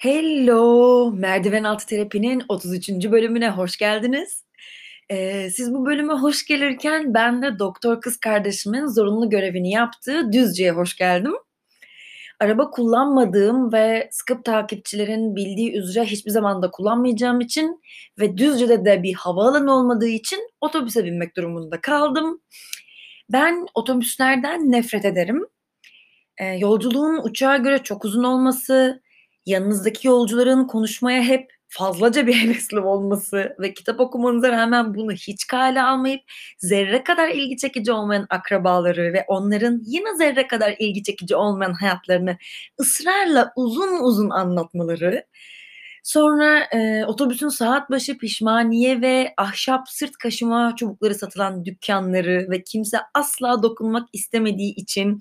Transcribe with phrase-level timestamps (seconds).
[0.00, 1.12] Hello!
[1.12, 2.88] Merdiven altı terapinin 33.
[2.88, 4.44] bölümüne hoş geldiniz.
[5.10, 10.70] Ee, siz bu bölüme hoş gelirken ben de doktor kız kardeşimin zorunlu görevini yaptığı Düzce'ye
[10.70, 11.32] hoş geldim.
[12.40, 17.80] Araba kullanmadığım ve sıkıp takipçilerin bildiği üzere hiçbir zaman da kullanmayacağım için
[18.18, 22.40] ve Düzce'de de bir havaalanı olmadığı için otobüse binmek durumunda kaldım.
[23.32, 25.46] Ben otobüslerden nefret ederim.
[26.38, 29.00] Ee, yolculuğun uçağa göre çok uzun olması,
[29.50, 35.82] yanınızdaki yolcuların konuşmaya hep fazlaca bir hevesli olması ve kitap okumanıza rağmen bunu hiç kale
[35.82, 36.20] almayıp
[36.58, 42.36] zerre kadar ilgi çekici olmayan akrabaları ve onların yine zerre kadar ilgi çekici olmayan hayatlarını
[42.80, 45.24] ısrarla uzun uzun anlatmaları
[46.02, 52.98] Sonra e, otobüsün saat başı pişmaniye ve ahşap sırt kaşıma çubukları satılan dükkanları ve kimse
[53.14, 55.20] asla dokunmak istemediği için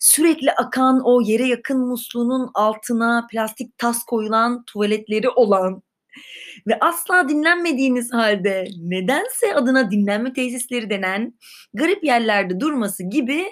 [0.00, 5.82] sürekli akan o yere yakın musluğunun altına plastik tas koyulan tuvaletleri olan
[6.66, 11.34] ve asla dinlenmediğiniz halde nedense adına dinlenme tesisleri denen
[11.74, 13.46] garip yerlerde durması gibi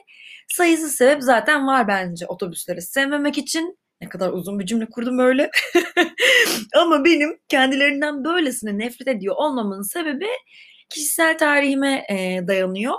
[0.48, 5.50] sayısız sebep zaten var bence otobüsleri sevmemek için ne kadar uzun bir cümle kurdum öyle.
[6.74, 10.28] Ama benim kendilerinden böylesine nefret ediyor olmamın sebebi
[10.88, 12.94] kişisel tarihime e, dayanıyor.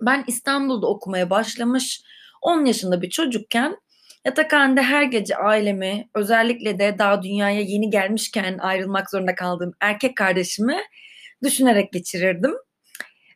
[0.00, 2.02] Ben İstanbul'da okumaya başlamış
[2.42, 3.76] 10 yaşında bir çocukken
[4.24, 10.78] yatakhanede her gece ailemi özellikle de daha dünyaya yeni gelmişken ayrılmak zorunda kaldığım erkek kardeşimi
[11.42, 12.54] düşünerek geçirirdim.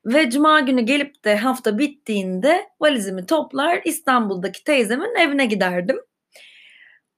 [0.06, 6.00] Ve cuma günü gelip de hafta bittiğinde valizimi toplar İstanbul'daki teyzemin evine giderdim.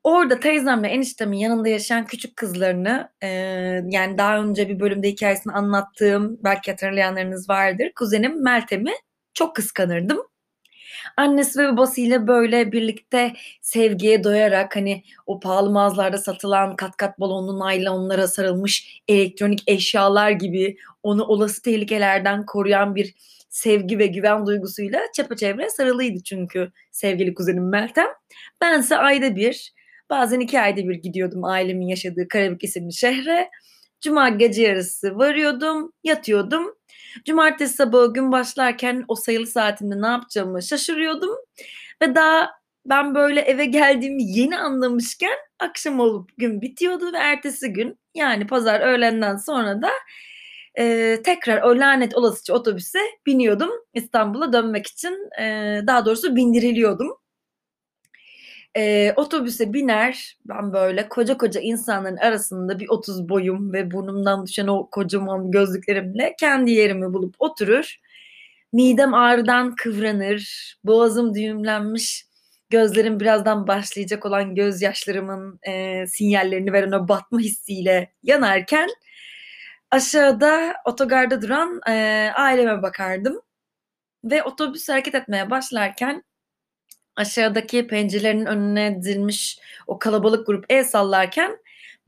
[0.04, 3.28] Orada teyzemle eniştemin yanında yaşayan küçük kızlarını e,
[3.90, 7.92] yani daha önce bir bölümde hikayesini anlattığım belki hatırlayanlarınız vardır.
[7.96, 8.92] Kuzenim Meltem'i
[9.34, 10.18] çok kıskanırdım.
[11.16, 17.58] Annesi ve babasıyla böyle birlikte sevgiye doyarak hani o pahalı mağazalarda satılan kat kat balonlu
[17.58, 23.14] naylonlara sarılmış elektronik eşyalar gibi onu olası tehlikelerden koruyan bir
[23.48, 28.08] sevgi ve güven duygusuyla çepeçevre sarılıydı çünkü sevgili kuzenim Meltem.
[28.60, 29.72] Bense ayda bir
[30.10, 33.50] Bazen iki ayda bir gidiyordum ailemin yaşadığı Karabük isimli şehre.
[34.00, 36.74] Cuma gece yarısı varıyordum, yatıyordum.
[37.24, 41.36] Cumartesi sabahı gün başlarken o sayılı saatimde ne yapacağımı şaşırıyordum.
[42.02, 42.50] Ve daha
[42.86, 48.80] ben böyle eve geldiğimi yeni anlamışken akşam olup gün bitiyordu ve ertesi gün yani pazar
[48.80, 49.90] öğlenden sonra da
[50.78, 55.40] e, tekrar o lanet olasıca otobüse biniyordum İstanbul'a dönmek için.
[55.40, 55.44] E,
[55.86, 57.19] daha doğrusu bindiriliyordum.
[58.76, 64.66] E, otobüse biner ben böyle koca koca insanların arasında bir 30 boyum ve burnumdan düşen
[64.66, 67.96] o kocaman gözlüklerimle kendi yerimi bulup oturur.
[68.72, 72.26] Midem ağrıdan kıvranır, boğazım düğümlenmiş,
[72.70, 78.88] gözlerim birazdan başlayacak olan gözyaşlarımın e, sinyallerini veren o batma hissiyle yanarken
[79.90, 81.92] aşağıda otogarda duran e,
[82.36, 83.40] aileme bakardım.
[84.24, 86.24] Ve otobüs hareket etmeye başlarken
[87.20, 91.58] aşağıdaki pencerelerinin önüne dizilmiş o kalabalık grup el sallarken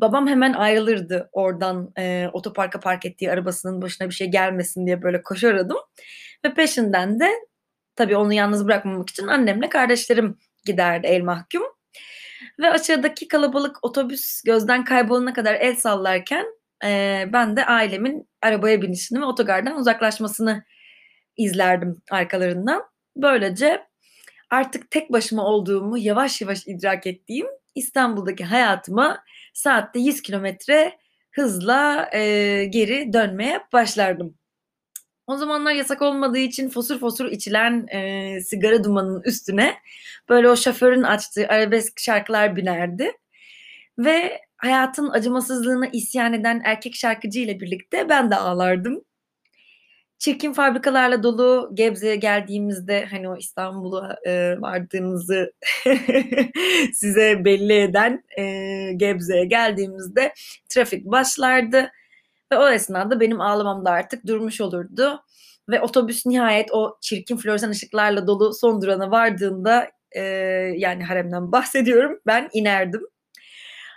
[0.00, 5.22] babam hemen ayrılırdı oradan e, otoparka park ettiği arabasının başına bir şey gelmesin diye böyle
[5.22, 5.76] koşardım.
[6.44, 7.30] Ve peşinden de
[7.96, 11.62] tabii onu yalnız bırakmamak için annemle kardeşlerim giderdi el mahkum.
[12.58, 16.46] Ve aşağıdaki kalabalık otobüs gözden kaybolana kadar el sallarken
[16.84, 20.64] e, ben de ailemin arabaya binişini ve otogardan uzaklaşmasını
[21.36, 22.82] izlerdim arkalarından.
[23.16, 23.91] Böylece
[24.52, 30.98] artık tek başıma olduğumu yavaş yavaş idrak ettiğim İstanbul'daki hayatıma saatte 100 kilometre
[31.30, 34.38] hızla e, geri dönmeye başlardım.
[35.26, 39.74] O zamanlar yasak olmadığı için fosur fosur içilen e, sigara dumanının üstüne
[40.28, 43.12] böyle o şoförün açtığı arabesk şarkılar binerdi.
[43.98, 49.04] Ve hayatın acımasızlığına isyan eden erkek şarkıcı ile birlikte ben de ağlardım
[50.22, 55.52] çirkin fabrikalarla dolu Gebze'ye geldiğimizde hani o İstanbul'a e, vardığımızı
[56.94, 58.44] size belli eden e,
[58.96, 60.34] Gebze'ye geldiğimizde
[60.68, 61.90] trafik başlardı
[62.52, 65.22] ve o esnada benim ağlamam da artık durmuş olurdu
[65.68, 70.22] ve otobüs nihayet o çirkin floresan ışıklarla dolu son durana vardığında e,
[70.76, 72.18] yani haremden bahsediyorum.
[72.26, 73.02] Ben inerdim.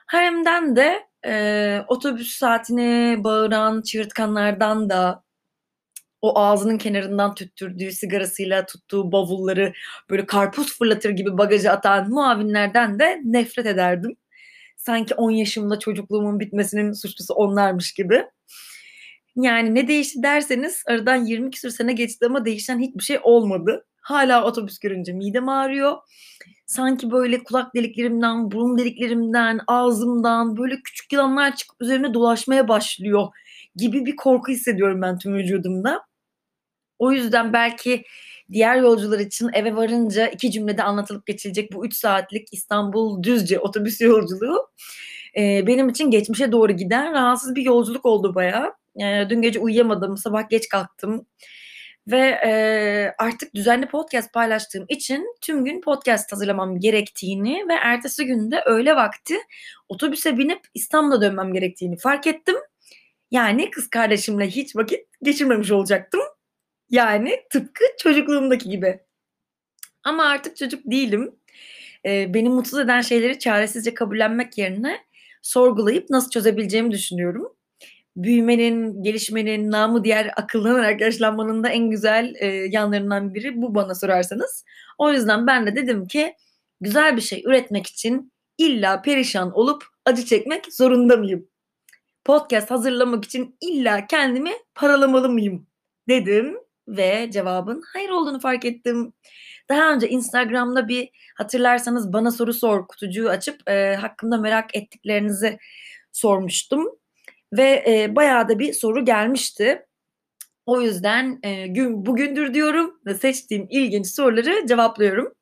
[0.07, 5.24] Haremden de e, otobüs saatini bağıran çığırtkanlardan da
[6.25, 9.73] o ağzının kenarından tüttürdüğü sigarasıyla tuttuğu bavulları
[10.09, 14.15] böyle karpuz fırlatır gibi bagaja atan muavinlerden de nefret ederdim.
[14.77, 18.25] Sanki 10 yaşımda çocukluğumun bitmesinin suçlusu onlarmış gibi.
[19.35, 23.85] Yani ne değişti derseniz aradan 20 küsur sene geçti ama değişen hiçbir şey olmadı.
[24.01, 25.97] Hala otobüs görünce midem ağrıyor.
[26.65, 33.27] Sanki böyle kulak deliklerimden, burun deliklerimden, ağzımdan böyle küçük yılanlar çıkıp üzerine dolaşmaya başlıyor
[33.75, 36.01] gibi bir korku hissediyorum ben tüm vücudumda.
[36.99, 38.03] O yüzden belki
[38.51, 44.01] diğer yolcular için eve varınca iki cümlede anlatılıp geçilecek bu 3 saatlik İstanbul Düzce otobüs
[44.01, 44.69] yolculuğu
[45.37, 48.73] e, benim için geçmişe doğru giden rahatsız bir yolculuk oldu bayağı.
[49.03, 51.25] E, dün gece uyuyamadım, sabah geç kalktım
[52.07, 52.51] ve e,
[53.17, 59.35] artık düzenli podcast paylaştığım için tüm gün podcast hazırlamam gerektiğini ve ertesi günde öğle vakti
[59.89, 62.55] otobüse binip İstanbul'a dönmem gerektiğini fark ettim.
[63.31, 66.21] Yani kız kardeşimle hiç vakit geçirmemiş olacaktım.
[66.89, 68.99] Yani tıpkı çocukluğumdaki gibi.
[70.03, 71.35] Ama artık çocuk değilim.
[72.05, 75.05] Ee, beni mutsuz eden şeyleri çaresizce kabullenmek yerine
[75.41, 77.53] sorgulayıp nasıl çözebileceğimi düşünüyorum.
[78.17, 84.65] Büyümenin, gelişmenin, namı diğer akıllanarak yaşlanmanın da en güzel e, yanlarından biri bu bana sorarsanız.
[84.97, 86.35] O yüzden ben de dedim ki
[86.81, 91.47] güzel bir şey üretmek için illa perişan olup acı çekmek zorunda mıyım?
[92.25, 95.67] Podcast hazırlamak için illa kendimi paralamalı mıyım?
[96.09, 99.13] Dedim ve cevabın hayır olduğunu fark ettim.
[99.69, 105.57] Daha önce Instagram'da bir hatırlarsanız bana soru sor kutucuğu açıp e, hakkında merak ettiklerinizi
[106.11, 106.87] sormuştum.
[107.53, 109.85] Ve e, bayağı da bir soru gelmişti.
[110.65, 115.33] O yüzden e, gün bugündür diyorum ve seçtiğim ilginç soruları cevaplıyorum.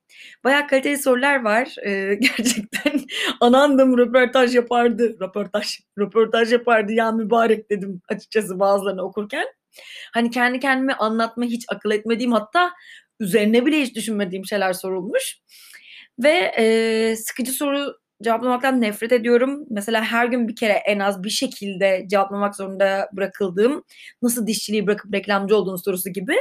[0.43, 1.75] Bayağı kaliteli sorular var.
[1.85, 3.01] Ee, gerçekten
[3.41, 5.19] anandım röportaj yapardı.
[5.21, 9.45] Röportaj, röportaj yapardı ya mübarek dedim açıkçası bazılarını okurken.
[10.13, 12.73] Hani kendi kendime anlatma hiç akıl etmediğim hatta
[13.19, 15.37] üzerine bile hiç düşünmediğim şeyler sorulmuş.
[16.19, 19.65] Ve e, sıkıcı soru cevaplamaktan nefret ediyorum.
[19.69, 23.83] Mesela her gün bir kere en az bir şekilde cevaplamak zorunda bırakıldığım
[24.21, 26.35] nasıl dişçiliği bırakıp reklamcı olduğunu sorusu gibi.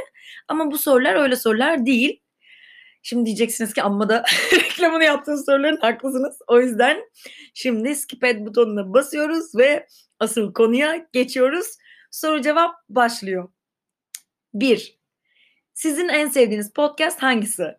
[0.47, 2.19] Ama bu sorular öyle sorular değil.
[3.01, 6.37] Şimdi diyeceksiniz ki amma da reklamını yaptığınız soruların haklısınız.
[6.47, 6.97] O yüzden
[7.53, 9.87] şimdi skip add butonuna basıyoruz ve
[10.19, 11.67] asıl konuya geçiyoruz.
[12.13, 13.49] Soru cevap başlıyor.
[14.53, 14.99] 1.
[15.73, 17.77] Sizin en sevdiğiniz podcast hangisi?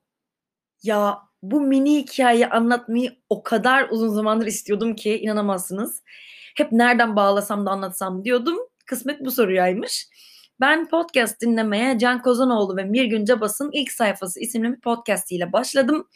[0.83, 6.03] Ya bu mini hikayeyi anlatmayı o kadar uzun zamandır istiyordum ki inanamazsınız.
[6.57, 8.59] Hep nereden bağlasam da anlatsam diyordum.
[8.87, 10.09] Kısmet bu soruyaymış.
[10.61, 16.09] Ben podcast dinlemeye Can Kozanoğlu ve Mirgün Cabas'ın ilk sayfası isimli bir podcast ile başladım.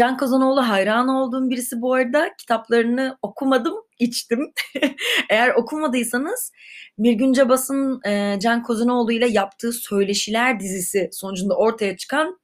[0.00, 2.36] Can Kozanoğlu hayran olduğum birisi bu arada.
[2.38, 4.52] Kitaplarını okumadım, içtim.
[5.30, 6.52] Eğer okumadıysanız
[6.98, 12.38] Mirgün Cabas'ın e, Can Kozanoğlu ile yaptığı Söyleşiler dizisi sonucunda ortaya çıkan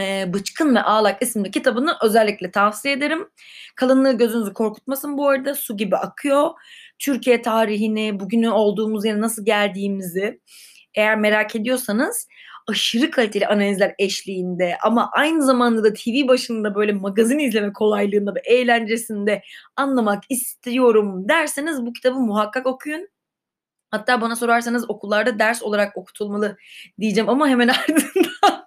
[0.00, 3.28] e, Bıçkın ve Ağlak isimli kitabını özellikle tavsiye ederim.
[3.76, 5.54] Kalınlığı gözünüzü korkutmasın bu arada.
[5.54, 6.50] Su gibi akıyor.
[6.98, 10.40] Türkiye tarihini, bugünü olduğumuz yere nasıl geldiğimizi
[10.96, 12.28] eğer merak ediyorsanız
[12.66, 18.40] aşırı kaliteli analizler eşliğinde ama aynı zamanda da TV başında böyle magazin izleme kolaylığında ve
[18.44, 19.42] eğlencesinde
[19.76, 23.08] anlamak istiyorum derseniz bu kitabı muhakkak okuyun.
[23.90, 26.56] Hatta bana sorarsanız okullarda ders olarak okutulmalı
[27.00, 28.66] diyeceğim ama hemen ardından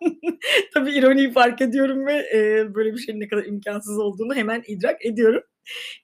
[0.74, 5.06] tabii ironiyi fark ediyorum ve e, böyle bir şeyin ne kadar imkansız olduğunu hemen idrak
[5.06, 5.44] ediyorum.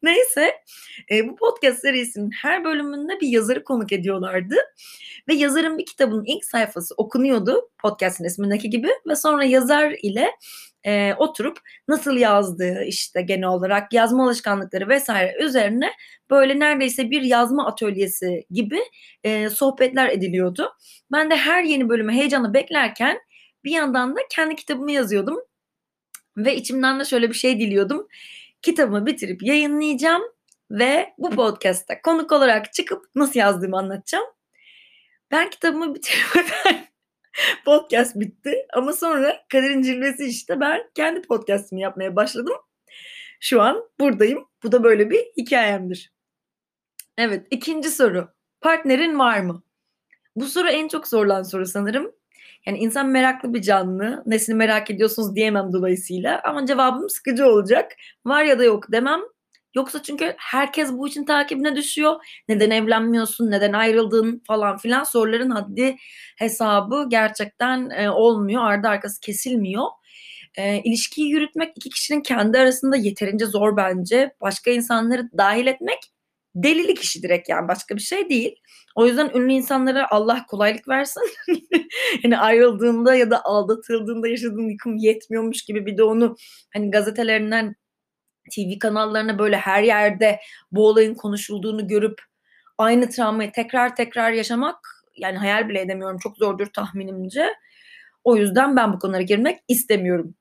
[0.03, 0.53] Neyse
[1.11, 4.55] e, bu podcast serisinin her bölümünde bir yazarı konuk ediyorlardı.
[5.27, 10.31] Ve yazarın bir kitabının ilk sayfası okunuyordu podcast'in ismindeki gibi ve sonra yazar ile
[10.85, 15.91] e, oturup nasıl yazdığı işte genel olarak yazma alışkanlıkları vesaire üzerine
[16.29, 18.79] böyle neredeyse bir yazma atölyesi gibi
[19.23, 20.73] e, sohbetler ediliyordu.
[21.11, 23.19] Ben de her yeni bölümü heyecanla beklerken
[23.63, 25.39] bir yandan da kendi kitabımı yazıyordum
[26.37, 28.07] ve içimden de şöyle bir şey diliyordum.
[28.61, 30.21] Kitabımı bitirip yayınlayacağım
[30.71, 34.25] ve bu podcast'ta konuk olarak çıkıp nasıl yazdığımı anlatacağım.
[35.31, 36.84] Ben kitabımı bitirmeden
[37.65, 38.67] podcast bitti.
[38.73, 42.55] Ama sonra kaderin cilvesi işte ben kendi podcastımı yapmaya başladım.
[43.39, 44.47] Şu an buradayım.
[44.63, 46.13] Bu da böyle bir hikayemdir.
[47.17, 48.29] Evet ikinci soru.
[48.61, 49.63] Partnerin var mı?
[50.35, 52.11] Bu soru en çok sorulan soru sanırım.
[52.65, 54.23] Yani insan meraklı bir canlı.
[54.25, 56.41] Nesini merak ediyorsunuz diyemem dolayısıyla.
[56.43, 57.91] Ama cevabım sıkıcı olacak.
[58.25, 59.21] Var ya da yok demem.
[59.75, 62.15] Yoksa çünkü herkes bu için takibine düşüyor.
[62.49, 65.95] Neden evlenmiyorsun, neden ayrıldın falan filan soruların haddi
[66.37, 68.63] hesabı gerçekten e, olmuyor.
[68.63, 69.85] Ardı arkası kesilmiyor.
[70.57, 74.31] E, ilişkiyi yürütmek iki kişinin kendi arasında yeterince zor bence.
[74.41, 75.99] Başka insanları dahil etmek
[76.55, 78.55] delilik işi direkt yani başka bir şey değil.
[78.95, 81.23] O yüzden ünlü insanlara Allah kolaylık versin.
[82.23, 86.35] hani ayrıldığında ya da aldatıldığında yaşadığın yıkım yetmiyormuş gibi bir de onu
[86.73, 87.75] hani gazetelerinden
[88.51, 90.39] TV kanallarına böyle her yerde
[90.71, 92.21] bu olayın konuşulduğunu görüp
[92.77, 96.17] aynı travmayı tekrar tekrar yaşamak yani hayal bile edemiyorum.
[96.17, 97.53] Çok zordur tahminimce.
[98.23, 100.35] O yüzden ben bu konulara girmek istemiyorum.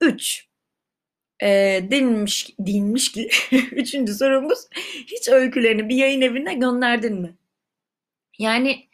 [0.00, 0.48] 3.
[1.42, 1.48] E,
[1.90, 3.28] denilmiş, denilmiş ki
[3.72, 4.58] üçüncü sorumuz
[5.06, 7.36] hiç öykülerini bir yayın evine gönderdin mi?
[8.38, 8.88] Yani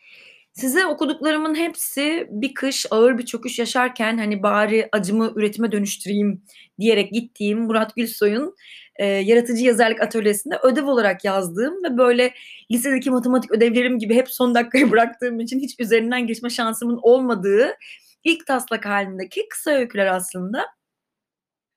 [0.52, 6.42] size okuduklarımın hepsi bir kış ağır bir çöküş yaşarken hani bari acımı üretime dönüştüreyim
[6.80, 8.54] diyerek gittiğim Murat Gülsoy'un
[8.96, 12.34] e, yaratıcı yazarlık atölyesinde ödev olarak yazdığım ve böyle
[12.70, 17.76] lisedeki matematik ödevlerim gibi hep son dakikaya bıraktığım için hiç üzerinden geçme şansımın olmadığı
[18.24, 20.66] ilk taslak halindeki kısa öyküler aslında.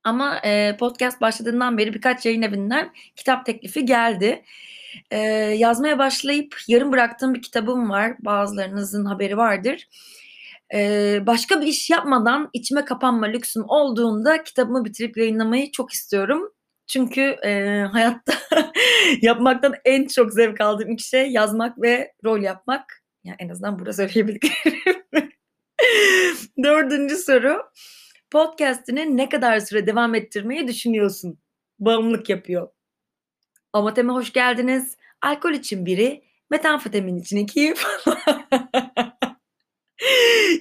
[0.03, 4.44] Ama e, podcast başladığından beri birkaç yayın evinden kitap teklifi geldi.
[5.12, 5.18] E,
[5.58, 8.16] yazmaya başlayıp yarım bıraktığım bir kitabım var.
[8.20, 9.88] Bazılarınızın haberi vardır.
[10.74, 16.54] E, başka bir iş yapmadan içime kapanma lüksüm olduğunda kitabımı bitirip yayınlamayı çok istiyorum.
[16.88, 18.34] Çünkü e, hayatta
[19.22, 23.04] yapmaktan en çok zevk aldığım iki şey yazmak ve rol yapmak.
[23.24, 24.50] Yani en azından burada söyleyebilirim.
[26.64, 27.62] Dördüncü soru.
[28.32, 31.40] Podcast'ini ne kadar süre devam ettirmeyi düşünüyorsun?
[31.80, 32.70] Bağımlılık yapıyor.
[33.74, 34.98] Amateme hoş geldiniz.
[35.22, 37.70] Alkol için biri, metamfetamin için iki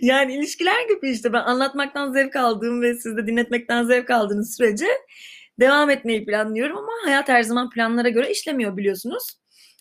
[0.03, 4.87] yani ilişkiler gibi işte ben anlatmaktan zevk aldığım ve siz de dinletmekten zevk aldığınız sürece
[5.61, 9.25] devam etmeyi planlıyorum ama hayat her zaman planlara göre işlemiyor biliyorsunuz.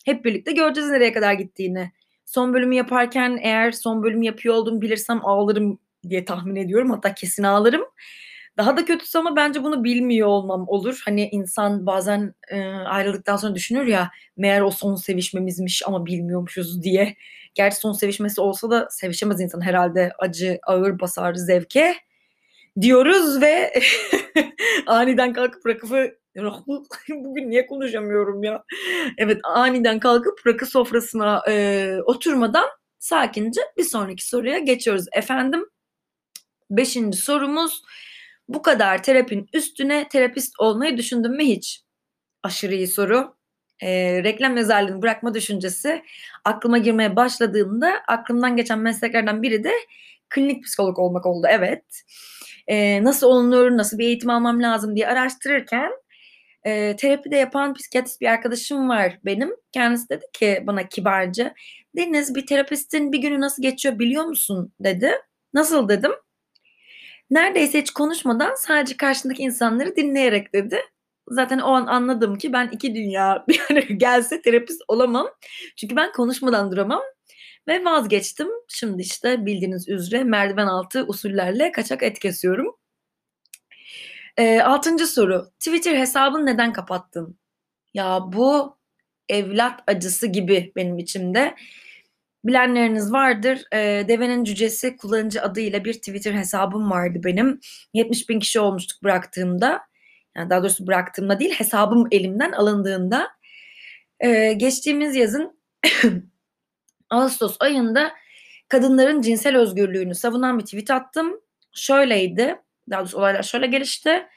[0.05, 1.91] Hep birlikte göreceğiz nereye kadar gittiğini.
[2.25, 6.91] Son bölümü yaparken eğer son bölümü yapıyor olduğumu bilirsem ağlarım diye tahmin ediyorum.
[6.91, 7.83] Hatta kesin ağlarım.
[8.57, 11.01] Daha da kötüsü ama bence bunu bilmiyor olmam olur.
[11.05, 17.15] Hani insan bazen e, ayrıldıktan sonra düşünür ya meğer o son sevişmemizmiş ama bilmiyormuşuz diye.
[17.55, 21.95] Gerçi son sevişmesi olsa da sevişemez insan herhalde acı ağır basar zevke
[22.81, 23.73] diyoruz ve
[24.87, 26.21] aniden kalkıp rakıfı
[27.09, 28.63] bugün niye konuşamıyorum ya?
[29.17, 35.05] Evet aniden kalkıp rakı sofrasına e, oturmadan sakince bir sonraki soruya geçiyoruz.
[35.13, 35.65] Efendim
[36.69, 37.83] beşinci sorumuz
[38.53, 41.81] bu kadar terapinin üstüne terapist olmayı düşündün mü hiç?
[42.43, 43.35] Aşırı iyi soru.
[43.81, 46.03] E, reklam yazarlığını bırakma düşüncesi
[46.45, 49.71] aklıma girmeye başladığında aklımdan geçen mesleklerden biri de
[50.29, 51.47] klinik psikolog olmak oldu.
[51.49, 51.83] Evet.
[52.67, 55.91] E, nasıl olunur, nasıl bir eğitim almam lazım diye araştırırken
[56.63, 59.55] e, terapide yapan psikiyatrist bir arkadaşım var benim.
[59.71, 61.53] Kendisi dedi ki bana kibarca
[61.95, 65.11] Deniz bir terapistin bir günü nasıl geçiyor biliyor musun dedi.
[65.53, 66.11] Nasıl dedim.
[67.31, 70.81] Neredeyse hiç konuşmadan sadece karşındaki insanları dinleyerek dedi.
[71.27, 75.27] Zaten o an anladım ki ben iki dünya bir yani gelse terapist olamam.
[75.77, 77.01] Çünkü ben konuşmadan duramam.
[77.67, 78.47] Ve vazgeçtim.
[78.67, 82.75] Şimdi işte bildiğiniz üzere merdiven altı usullerle kaçak et kesiyorum.
[84.37, 85.51] E, altıncı soru.
[85.59, 87.39] Twitter hesabını neden kapattın?
[87.93, 88.77] Ya bu
[89.29, 91.55] evlat acısı gibi benim içimde.
[92.45, 93.63] Bilenleriniz vardır.
[93.73, 97.59] E, Devenin Cücesi kullanıcı adıyla bir Twitter hesabım vardı benim.
[97.93, 99.81] 70 bin kişi olmuştuk bıraktığımda.
[100.37, 103.29] Yani daha doğrusu bıraktığımda değil hesabım elimden alındığında.
[104.19, 105.61] E, geçtiğimiz yazın
[107.09, 108.11] Ağustos ayında
[108.67, 111.41] kadınların cinsel özgürlüğünü savunan bir tweet attım.
[111.73, 112.55] Şöyleydi.
[112.89, 114.27] Daha doğrusu olaylar şöyle gelişti.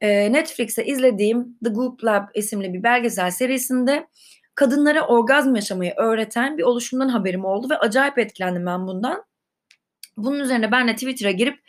[0.00, 4.06] E, Netflix'e izlediğim The Goop Lab isimli bir belgesel serisinde
[4.54, 9.24] kadınlara orgazm yaşamayı öğreten bir oluşumdan haberim oldu ve acayip etkilendim ben bundan.
[10.16, 11.60] Bunun üzerine ben de Twitter'a girip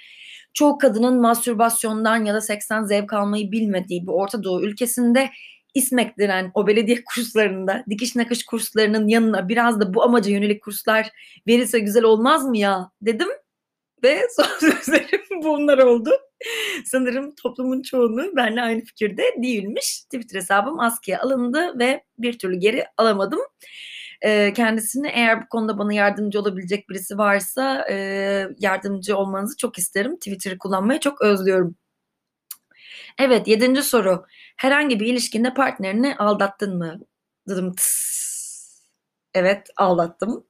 [0.53, 5.29] çoğu kadının mastürbasyondan ya da seksten zevk almayı bilmediği bir Orta Doğu ülkesinde
[5.73, 11.09] İSMEK denen o belediye kurslarında dikiş nakış kurslarının yanına biraz da bu amaca yönelik kurslar
[11.47, 13.27] verilse güzel olmaz mı ya dedim.
[14.03, 16.11] Ve son sözlerim bunlar oldu.
[16.85, 20.03] Sanırım toplumun çoğunu benimle aynı fikirde değilmiş.
[20.03, 23.39] Twitter hesabım askıya alındı ve bir türlü geri alamadım.
[24.55, 27.85] Kendisini eğer bu konuda bana yardımcı olabilecek birisi varsa
[28.59, 30.15] yardımcı olmanızı çok isterim.
[30.15, 31.75] Twitter'ı kullanmayı çok özlüyorum.
[33.19, 34.25] Evet yedinci soru.
[34.57, 36.99] Herhangi bir ilişkinde partnerini aldattın mı?
[37.49, 37.73] Dedim
[39.33, 40.45] Evet aldattım.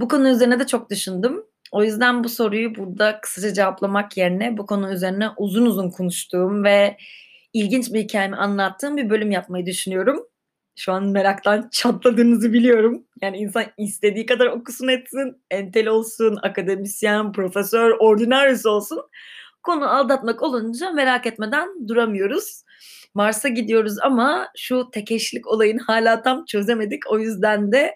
[0.00, 1.44] Bu konu üzerine de çok düşündüm.
[1.70, 6.96] O yüzden bu soruyu burada kısaca cevaplamak yerine bu konu üzerine uzun uzun konuştuğum ve
[7.52, 10.26] ilginç bir hikayemi anlattığım bir bölüm yapmayı düşünüyorum.
[10.76, 13.06] Şu an meraktan çatladığınızı biliyorum.
[13.22, 19.00] Yani insan istediği kadar okusun etsin, entel olsun, akademisyen, profesör, ordinarius olsun.
[19.62, 22.64] Konu aldatmak olunca merak etmeden duramıyoruz.
[23.14, 27.02] Mars'a gidiyoruz ama şu tek eşlik olayını hala tam çözemedik.
[27.10, 27.94] O yüzden de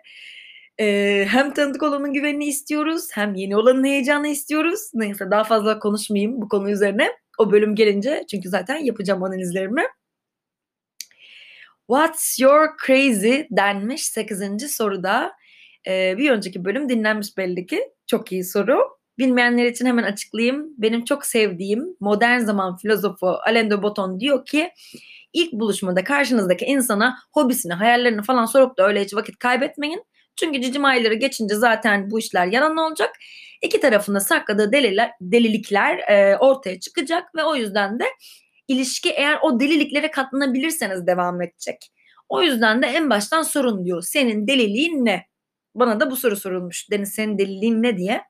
[0.80, 4.80] e, hem tanıdık olanın güvenini istiyoruz hem yeni olanın heyecanı istiyoruz.
[4.94, 7.10] Neyse daha fazla konuşmayayım bu konu üzerine.
[7.38, 9.84] O bölüm gelince çünkü zaten yapacağım analizlerimi.
[11.86, 14.76] What's your crazy denmiş 8.
[14.76, 15.32] soruda.
[15.86, 17.90] Ee, bir önceki bölüm dinlenmiş belli ki.
[18.06, 18.80] Çok iyi soru.
[19.18, 20.74] Bilmeyenler için hemen açıklayayım.
[20.78, 24.70] Benim çok sevdiğim modern zaman filozofu Alain de Botton diyor ki
[25.32, 30.04] ilk buluşmada karşınızdaki insana hobisini, hayallerini falan sorup da öyle hiç vakit kaybetmeyin.
[30.36, 33.16] Çünkü cicim ayları geçince zaten bu işler yalan olacak.
[33.62, 38.04] İki tarafında sakladığı deliler, delilikler e, ortaya çıkacak ve o yüzden de
[38.68, 41.90] ilişki eğer o deliliklere katlanabilirseniz devam edecek.
[42.28, 44.02] O yüzden de en baştan sorun diyor.
[44.02, 45.26] Senin deliliğin ne?
[45.74, 46.90] Bana da bu soru sorulmuş.
[46.90, 48.22] Deniz senin deliliğin ne diye.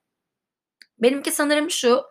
[0.99, 2.03] Benimki sanırım şu.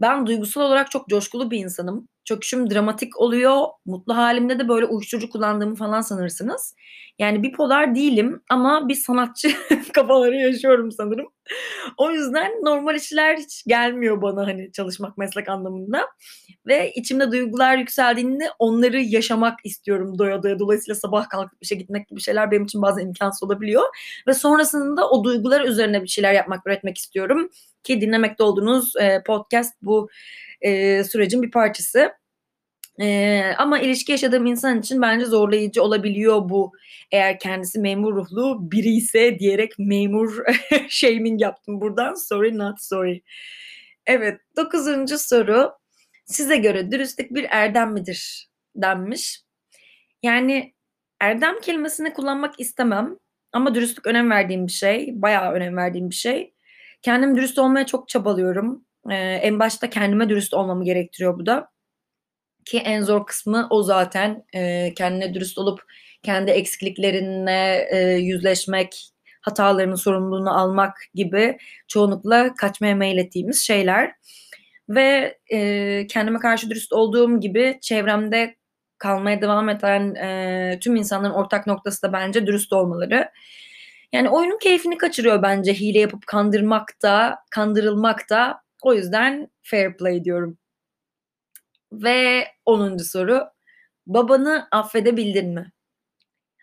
[0.00, 2.08] Ben duygusal olarak çok coşkulu bir insanım.
[2.28, 3.66] Çöküşüm dramatik oluyor.
[3.86, 6.74] Mutlu halimde de böyle uyuşturucu kullandığımı falan sanırsınız.
[7.18, 9.50] Yani bipolar değilim ama bir sanatçı
[9.92, 11.26] kafaları yaşıyorum sanırım.
[11.96, 16.06] O yüzden normal işler hiç gelmiyor bana hani çalışmak meslek anlamında.
[16.66, 20.58] Ve içimde duygular yükseldiğinde onları yaşamak istiyorum doya doya.
[20.58, 23.82] Dolayısıyla sabah kalkıp işe gitmek gibi şeyler benim için bazen imkansız olabiliyor.
[24.26, 27.50] Ve sonrasında o duygular üzerine bir şeyler yapmak, üretmek istiyorum.
[27.82, 28.92] Ki dinlemekte olduğunuz
[29.26, 30.08] podcast bu
[31.04, 32.12] sürecin bir parçası.
[33.00, 36.72] Ee, ama ilişki yaşadığım insan için bence zorlayıcı olabiliyor bu.
[37.12, 40.38] Eğer kendisi memur ruhlu biri ise diyerek memur
[40.88, 42.14] shaming yaptım buradan.
[42.14, 43.22] Sorry not sorry.
[44.06, 45.72] Evet dokuzuncu soru.
[46.26, 48.48] Size göre dürüstlük bir erdem midir?
[48.82, 49.42] denmiş.
[50.22, 50.74] Yani
[51.20, 53.16] erdem kelimesini kullanmak istemem.
[53.52, 55.22] Ama dürüstlük önem verdiğim bir şey.
[55.22, 56.54] Bayağı önem verdiğim bir şey.
[57.02, 58.84] Kendim dürüst olmaya çok çabalıyorum.
[59.10, 61.70] Ee, en başta kendime dürüst olmamı gerektiriyor bu da
[62.64, 65.80] ki en zor kısmı o zaten e, kendine dürüst olup
[66.22, 74.12] kendi eksikliklerine e, yüzleşmek, hatalarının sorumluluğunu almak gibi çoğunlukla kaçmaya meylettiğimiz şeyler.
[74.88, 78.56] Ve e, kendime karşı dürüst olduğum gibi çevremde
[78.98, 83.30] kalmaya devam eden e, tüm insanların ortak noktası da bence dürüst olmaları.
[84.12, 88.62] Yani oyunun keyfini kaçırıyor bence hile yapıp kandırmak da, kandırılmak da.
[88.82, 90.58] O yüzden fair play diyorum.
[91.92, 93.04] Ve 10.
[93.04, 93.40] soru.
[94.06, 95.72] Babanı affedebildin mi?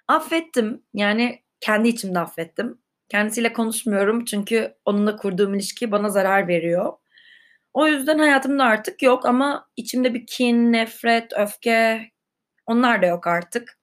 [0.08, 0.84] Affettim.
[0.94, 2.82] Yani kendi içimde affettim.
[3.10, 6.94] Kendisiyle konuşmuyorum çünkü onunla kurduğum ilişki bana zarar veriyor.
[7.74, 12.12] O yüzden hayatımda artık yok ama içimde bir kin, nefret, öfke
[12.66, 13.80] onlar da yok artık.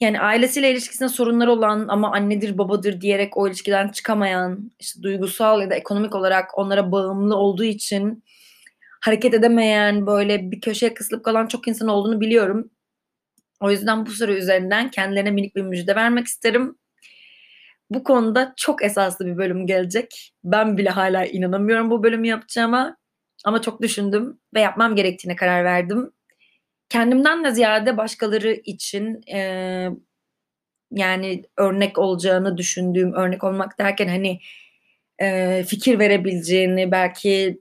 [0.00, 5.70] Yani ailesiyle ilişkisinde sorunlar olan ama annedir babadır diyerek o ilişkiden çıkamayan, işte duygusal ya
[5.70, 8.24] da ekonomik olarak onlara bağımlı olduğu için
[9.00, 12.70] hareket edemeyen, böyle bir köşeye kısılıp kalan çok insan olduğunu biliyorum.
[13.60, 16.78] O yüzden bu soru üzerinden kendilerine minik bir müjde vermek isterim.
[17.90, 20.34] Bu konuda çok esaslı bir bölüm gelecek.
[20.44, 22.96] Ben bile hala inanamıyorum bu bölümü yapacağıma.
[23.44, 26.12] Ama çok düşündüm ve yapmam gerektiğine karar verdim.
[26.88, 29.40] Kendimden de ziyade başkaları için e,
[30.90, 34.40] yani örnek olacağını düşündüğüm, örnek olmak derken hani
[35.20, 37.60] e, fikir verebileceğini, belki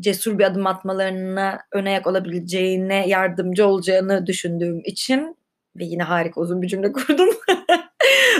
[0.00, 5.36] cesur bir adım atmalarına ön ayak olabileceğine yardımcı olacağını düşündüğüm için
[5.76, 7.28] ve yine harika uzun bir cümle kurdum.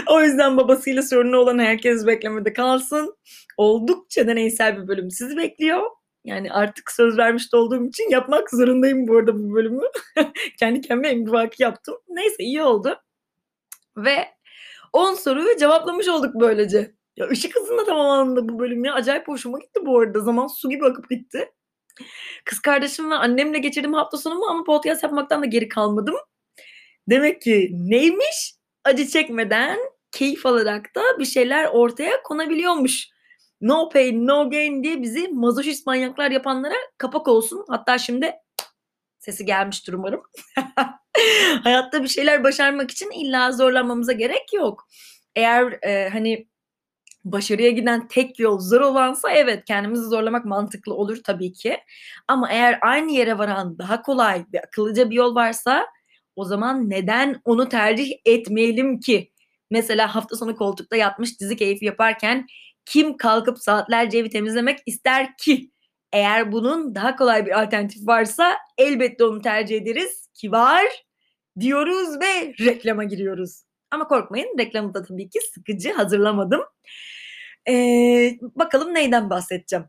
[0.09, 3.15] o yüzden babasıyla sorunu olan herkes beklemede kalsın.
[3.57, 5.81] Oldukça deneysel bir bölüm sizi bekliyor.
[6.25, 9.85] Yani artık söz vermiş olduğum için yapmak zorundayım bu arada bu bölümü.
[10.59, 11.95] Kendi kendime emrivaki yaptım.
[12.09, 13.01] Neyse iyi oldu.
[13.97, 14.27] Ve
[14.93, 16.95] 10 soruyu cevaplamış olduk böylece.
[17.17, 18.93] Ya ışık hızında tamamlandı bu bölüm ya.
[18.93, 20.19] Acayip hoşuma gitti bu arada.
[20.19, 21.51] Zaman su gibi akıp gitti.
[22.45, 26.15] Kız kardeşim ve annemle geçirdim hafta sonumu ama podcast yapmaktan da geri kalmadım.
[27.09, 28.55] Demek ki neymiş?
[28.83, 29.79] Acı çekmeden,
[30.11, 33.07] keyif alarak da bir şeyler ortaya konabiliyormuş.
[33.63, 37.65] No pain, no gain diye bizi mazoşist manyaklar yapanlara kapak olsun.
[37.69, 38.31] Hatta şimdi
[39.19, 40.21] sesi gelmiştir umarım.
[41.63, 44.87] Hayatta bir şeyler başarmak için illa zorlanmamıza gerek yok.
[45.35, 46.47] Eğer e, hani
[47.25, 51.77] başarıya giden tek yol zor olansa evet kendimizi zorlamak mantıklı olur tabii ki.
[52.27, 55.87] Ama eğer aynı yere varan daha kolay ve akıllıca bir yol varsa
[56.35, 59.31] o zaman neden onu tercih etmeyelim ki?
[59.71, 62.47] Mesela hafta sonu koltukta yatmış dizi keyfi yaparken
[62.85, 65.71] kim kalkıp saatlerce evi temizlemek ister ki?
[66.13, 70.83] Eğer bunun daha kolay bir alternatif varsa elbette onu tercih ederiz ki var
[71.59, 73.63] diyoruz ve reklama giriyoruz.
[73.91, 76.61] Ama korkmayın reklamı da tabii ki sıkıcı hazırlamadım.
[77.69, 79.85] Ee, bakalım neyden bahsedeceğim.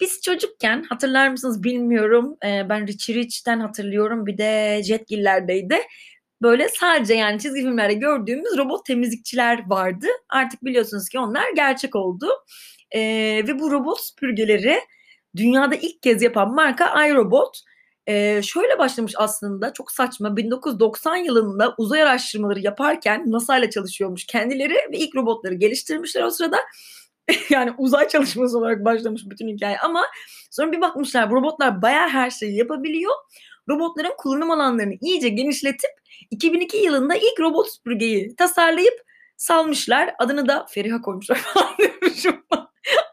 [0.00, 2.36] Biz çocukken hatırlar mısınız bilmiyorum.
[2.44, 4.26] Eee, ben Richie Rich'ten hatırlıyorum.
[4.26, 5.78] Bir de Jetgiller'deydi.
[6.46, 10.06] Böyle sadece yani çizgi filmlerde gördüğümüz robot temizlikçiler vardı.
[10.28, 12.28] Artık biliyorsunuz ki onlar gerçek oldu.
[12.94, 14.80] Eee, ve bu robot süpürgeleri
[15.36, 17.60] dünyada ilk kez yapan marka iRobot.
[18.08, 24.74] Eee, şöyle başlamış aslında çok saçma 1990 yılında uzay araştırmaları yaparken NASA ile çalışıyormuş kendileri
[24.74, 26.56] ve ilk robotları geliştirmişler o sırada.
[27.50, 30.04] Yani uzay çalışması olarak başlamış bütün hikaye ama
[30.50, 33.12] sonra bir bakmışlar bu robotlar bayağı her şeyi yapabiliyor.
[33.68, 35.90] Robotların kullanım alanlarını iyice genişletip
[36.30, 40.14] 2002 yılında ilk robot süpürgeyi tasarlayıp salmışlar.
[40.18, 42.46] Adını da Feriha koymuşlar falan diyormuşum.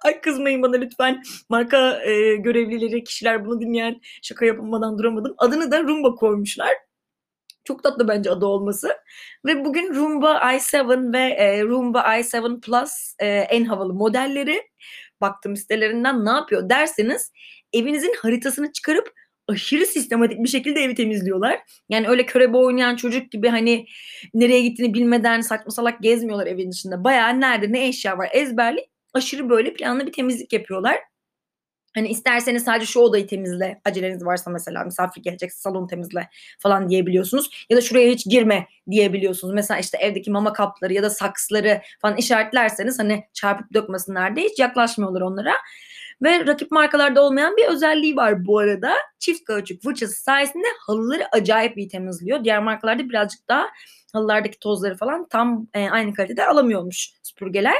[0.03, 1.23] Ay kızmayın bana lütfen.
[1.49, 5.35] Marka e, görevlileri, kişiler bunu dinleyen şaka yapamadan duramadım.
[5.37, 6.73] Adını da Roomba koymuşlar.
[7.63, 8.97] Çok tatlı bence adı olması.
[9.45, 14.61] Ve bugün Roomba i7 ve e, Roomba i7 Plus e, en havalı modelleri.
[15.21, 17.31] Baktım sitelerinden ne yapıyor derseniz
[17.73, 19.13] evinizin haritasını çıkarıp
[19.47, 21.59] aşırı sistematik bir şekilde evi temizliyorlar.
[21.89, 23.85] Yani öyle körebe oynayan çocuk gibi hani
[24.33, 27.03] nereye gittiğini bilmeden saçma salak gezmiyorlar evin içinde.
[27.03, 30.99] Bayağı nerede ne eşya var ezberli aşırı böyle planlı bir temizlik yapıyorlar.
[31.95, 36.29] Hani isterseniz sadece şu odayı temizle, aceleniz varsa mesela misafir gelecek salonu temizle
[36.59, 37.65] falan diyebiliyorsunuz.
[37.69, 39.53] Ya da şuraya hiç girme diyebiliyorsunuz.
[39.53, 44.59] Mesela işte evdeki mama kapları ya da saksları falan işaretlerseniz hani çarpıp dökmesinler diye hiç
[44.59, 45.53] yaklaşmıyorlar onlara.
[46.23, 48.93] Ve rakip markalarda olmayan bir özelliği var bu arada.
[49.19, 52.43] Çift kauçuk fırçası sayesinde halıları acayip iyi temizliyor.
[52.43, 53.69] Diğer markalarda birazcık daha
[54.13, 57.75] halılardaki tozları falan tam e, aynı kalitede alamıyormuş süpürgeler.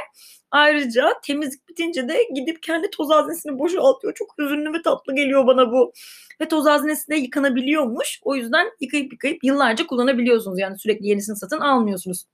[0.50, 4.14] Ayrıca temizlik bitince de gidip kendi toz haznesini boşaltıyor.
[4.14, 5.92] Çok hüzünlü ve tatlı geliyor bana bu.
[6.40, 8.20] Ve toz haznesi de yıkanabiliyormuş.
[8.22, 10.58] O yüzden yıkayıp yıkayıp yıllarca kullanabiliyorsunuz.
[10.58, 12.24] Yani sürekli yenisini satın almıyorsunuz.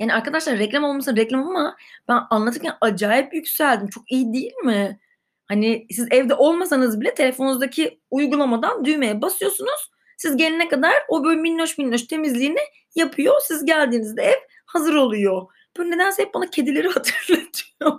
[0.00, 1.76] Yani arkadaşlar reklam olmasın reklam ama
[2.08, 3.88] ben anlatırken acayip yükseldim.
[3.88, 5.00] Çok iyi değil mi?
[5.46, 9.90] Hani siz evde olmasanız bile telefonunuzdaki uygulamadan düğmeye basıyorsunuz.
[10.16, 12.60] Siz gelene kadar o böyle minnoş minnoş temizliğini
[12.94, 13.34] yapıyor.
[13.42, 15.46] Siz geldiğinizde ev hazır oluyor.
[15.78, 17.98] Böyle nedense hep bana kedileri hatırlatıyor.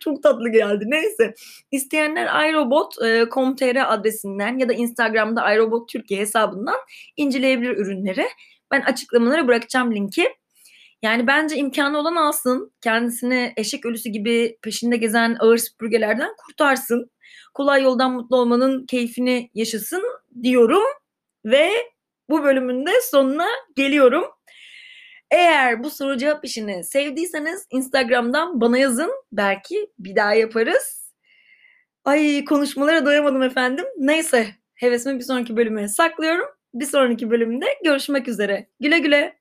[0.00, 0.84] Çok tatlı geldi.
[0.86, 1.34] Neyse.
[1.70, 6.76] İsteyenler iRobot.com.tr adresinden ya da Instagram'da iRobot Türkiye hesabından
[7.16, 8.28] inceleyebilir ürünleri.
[8.70, 10.28] Ben açıklamalara bırakacağım linki.
[11.02, 12.72] Yani bence imkanı olan alsın.
[12.80, 17.10] Kendisini eşek ölüsü gibi peşinde gezen ağır süpürgelerden kurtarsın.
[17.54, 20.02] Kolay yoldan mutlu olmanın keyfini yaşasın
[20.42, 20.82] diyorum.
[21.44, 21.70] Ve
[22.30, 24.24] bu bölümün de sonuna geliyorum.
[25.30, 29.10] Eğer bu soru cevap işini sevdiyseniz Instagram'dan bana yazın.
[29.32, 31.12] Belki bir daha yaparız.
[32.04, 33.84] Ay konuşmalara doyamadım efendim.
[33.98, 36.46] Neyse hevesimi bir sonraki bölüme saklıyorum.
[36.74, 38.68] Bir sonraki bölümde görüşmek üzere.
[38.80, 39.37] Güle güle.